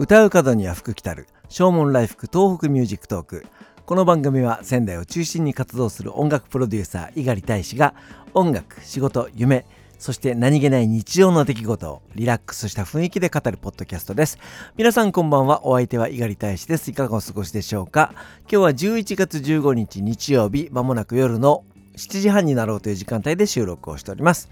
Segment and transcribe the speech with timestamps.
[0.00, 3.44] 笑う門には福来たる唱門来福東北ミュージックトーク
[3.84, 7.94] この番組は仙台を中心に活動する音楽プロデューサー猪狩大使が
[8.32, 9.66] 音楽仕事夢
[9.98, 14.38] そして何気ない日常の出来事をリラックスした雰囲気で語るポッドキャストです。
[14.78, 15.66] 皆さんこんばんは。
[15.66, 16.90] お相手は猪狩大使です。
[16.90, 18.14] いかがお過ごしでしょうか？
[18.44, 21.64] 今日は11月15日日曜日、まもなく夜の
[22.00, 24.48] 7時半になろうという時間帯で収録をしております。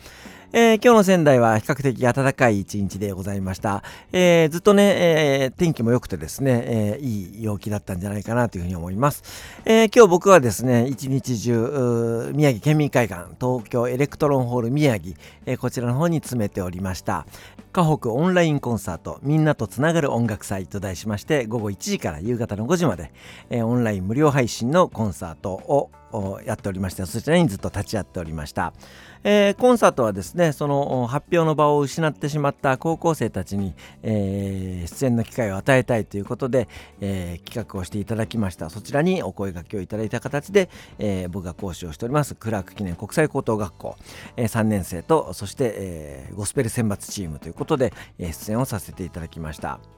[0.51, 3.82] えー、今日の仙台は比較的暖かい一日でございました。
[4.13, 4.82] えー、ずっとね、
[5.43, 9.22] えー、天気も良くてですね、えいい陽気だったんじゃないかなというふうに思います。
[9.67, 17.27] え今日僕はですね、一日中、宮城県民会館、東京エレクトロンホール宮城、えこちらの方に詰めておりました。
[17.72, 23.13] 河北オンラインコンサート、みんなとつながる音楽祭と題しまして、午後1時から夕方の5時まで、
[23.50, 28.72] えオンライン無料配信のコンサートををやっておりましてそちらにずっと立ち会っておりました、
[29.25, 36.68] えー、コンサートはですねその発表の場を失ってしまった高校生たちに、えー、出演の機会を与えたいということで、
[37.00, 38.70] えー、企画をしていただきました。
[38.70, 40.68] そちらにお声掛けをいただいた形で、
[40.98, 43.96] え僕が講師をしておりますクラーク記念国際高等学校、
[44.36, 49.97] え3年生とそして、えゴスペル選抜チームということで、え出演をさせていただきました。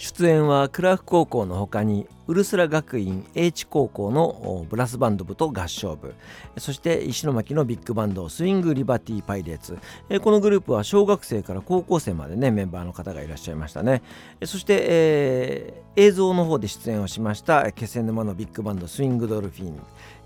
[0.00, 6.14] 出演はクラーク高校の他にウルスラ学院 H 高校のブラスバンド部と合唱部。
[6.56, 9.76] そして石巻のビッグバンドスイング・リバティ・パイレーツ。
[10.22, 14.00] このグループは小学生から高校生までねメンバーの方がいらっしゃいましたね。
[14.46, 19.78] そして、えー、映像の方で出演をしました気仙沼のビッグバンドスイング・ドルフィン。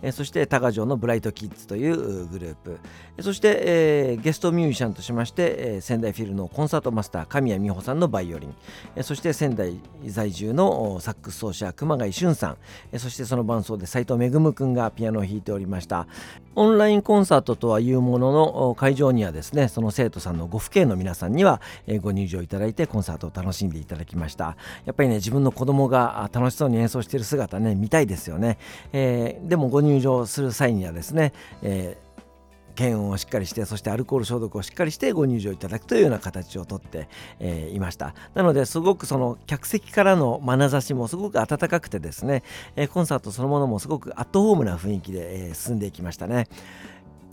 [0.02, 2.78] えそして多賀城のブライトキッズというグループ。
[3.20, 8.54] そして、えー、ゲストミュージシャンとしまして、えー、仙台フィルのコンサートマスター神谷美穂さんのバイオリン、
[8.96, 12.56] えそして仙台在住のサックス奏者熊谷俊さん、
[12.92, 16.06] えそしてその伴奏で斉藤恵君がピアノを弾いておりました。
[16.56, 24.56] オンラインコンサートとはいうものの会場にはですねその生徒さんのご父兄の皆さんには、えご入場いただいてコンサートを楽しんでいただきました。
[24.84, 28.58] やっぱりね自分の子供が楽しそうに演奏している姿ね見たいですよね、
[28.92, 31.32] えー、でもご入入場する際にはですね、
[31.62, 32.04] えー
[32.74, 38.14] 検温をしっかりしてそしてアルコール消毒をしっかりしてご入場いただくというような形をとって、えー、いました。
[38.34, 42.42] なのですごくその客席からの眼差しもすごく温かくてですね、
[42.76, 46.48] えー、コンサートそのものもすごくアットホームな雰囲気で、えー、進んでいきましたね。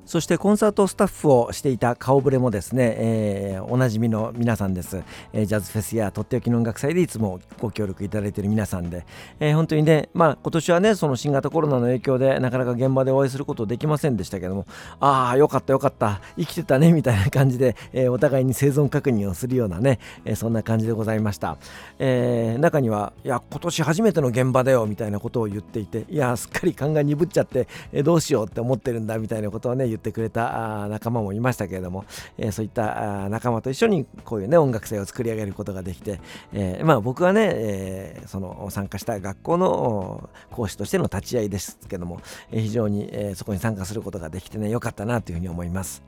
[0.06, 9.06] そしてコンサートスタッフをしていた顔ぶれもですね、えー、おなじみの皆さんです、えー、ジャズフェスやとっておきの音楽祭でいつもご協力いただいている皆さんで、
[9.40, 14.66] えー、本当にね、まあ今年はね、その新型コロナの影響でなかなか現場でお会いすることできませんでしたけども、
[15.00, 21.58] ああ、よかったよかった、生きてたねみたいな感じで、えー、お互いに生存確認をするようなね、えー、そんな感じでございました。
[22.00, 32.06] えー、中には、いや、今年初めての現場だよみたいなことを言っていて、いや、すっかり勘が鈍っちゃって、えー、どうしようって思ってるんだみたいなことをね、言ってくれた仲間もいましたけれども、
[32.38, 36.20] えー、そういった仲間と一緒にこういうね音楽祭を作り上げることができて、
[36.54, 42.22] えー、まあ僕はね、えー、その参加した学校の講師としての立ち会いですけども、
[42.52, 46.04] え、非常に、え、そこに参加することができてね良かったなというふうに思います。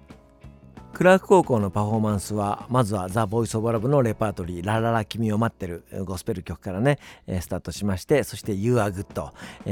[0.94, 9.32] クラーク高校のパフォーマンスはまずはザ・ボイス・オブ・ラブのレパートリー「ラララ君を待ってる」ゴスペル曲からねスタートしましてそして「You are good」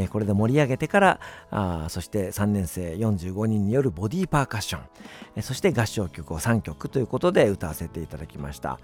[0.09, 1.19] これで盛り上げてから
[1.51, 4.79] あそして3年生45人によるボディーパーカッショ
[5.37, 8.79] ンそして合唱曲を3曲ということで歌わせていただきました。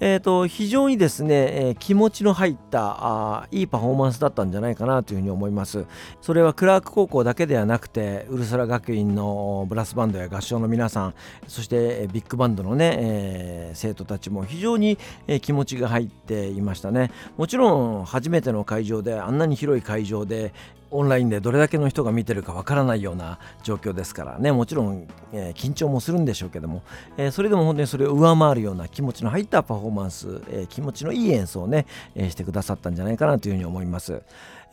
[0.00, 2.96] え、ー、と非常にですねえ気持ちの入った
[3.42, 5.84] あいいパフォーマンスだったんじゃないかなというふうに思います。
[6.22, 11.14] それはクラーク高校だけではなくてウルスラ学院のブラスバンドや合唱の皆さん
[11.46, 11.82] そして
[12.12, 17.10] ビッグバンドのね、えー、生徒たちも非常に、えー、気持ちが入っていましたね。
[17.36, 20.52] もちろん初めての会場であんなに広い会場で
[20.92, 24.52] オンラインでどれだけの人が見てるかわからないような状況ですからね。
[24.52, 26.82] もちろん、えー、緊張もするんでしょうけども、
[27.16, 34.22] えー、それでも本当にそれを上回るような気持ちの入ったパフォーマンス、えー、気持ちのいい演奏をね、えしてくださったんじゃないかなというふうに思います。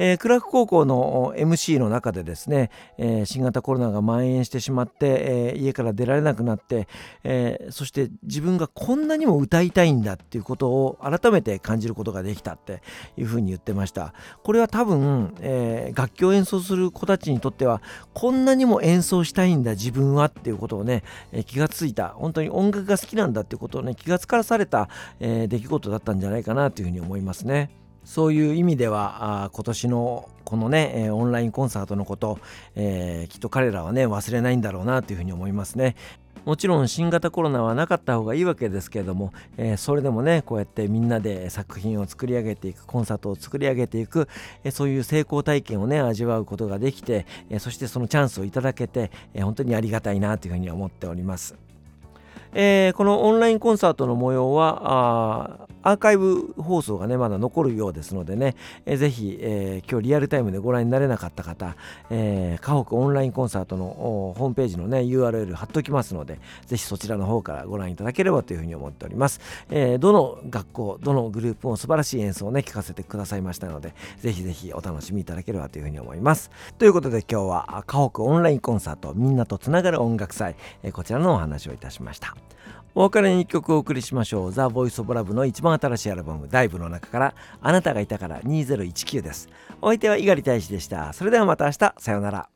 [0.01, 6.87] えー、クラーク高校の MC の中でですね、えー、新型コロナが蔓延してしまって、えー、家から出られなくなって、
[7.25, 12.81] えそして自分がこんなにも歌いたいんだっていうことを改めて感じることができたって
[13.17, 14.13] いうふうに言ってました。
[14.43, 17.81] これは多分、え楽器を演奏する子たちにとっては
[18.13, 24.89] こんなにも演奏したいんだ自分はっていうことをね、え気がついた本当に音楽が好きなんだっていうことをね気がつかされた、
[25.19, 27.69] え出来事だったんじゃないかなというふうに思いますね。
[28.03, 32.39] そういう意味ではあ今年のこのね、えー、オンラインコンサートのこと、
[32.75, 35.95] えー、きっと彼らはね忘れないんだろうなというふうに思いますね。
[36.45, 44.27] もちろん新型コロナはなかった方がいいわけですけれども、えー、それでもねこうやってみんなで作品を作り上げていくコンサートを作り上げていく、
[44.63, 51.55] えー、そういう成功体験をね味わうことができて、えー、そしてそのチャンスをいただけて、え本当にありがたいなというふうに思っております。
[52.53, 58.55] え、このオンラインコンサートの模様はアーカイブ放送がねまだ残るようですのでね、
[58.85, 61.75] えー、ぜひ、えー、今日リアルタイムでご覧になれなかった方、
[62.09, 69.39] えー、河北オンラインコンサートのホームページのね URL 貼っときますのでぜひそちらの方からご覧いただければというふうに思っております、
[69.69, 76.51] えー、どの学校どのグループも素晴らしい演奏をね聞かせてくださいましたのでぜひぜひお楽しみいただければというふうに思います。
[76.77, 82.35] ということで今日は河北オンラインコンサートみんなとつながる音楽祭、えー、こちらのお話をいたしました。
[82.95, 84.51] お別れに1曲お送りしましょう。
[84.51, 89.47] ザ・ボイス・オブ・ラブの一番新しいアルバム、ダイブの中から、あなたがいたから2019です。
[89.81, 91.13] お相手は猪狩大使でした。
[91.13, 92.49] それではまた明日、さようなら。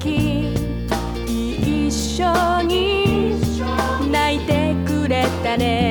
[0.00, 0.54] 時
[1.86, 3.38] 一緒に
[4.10, 5.89] 泣いてくれたね。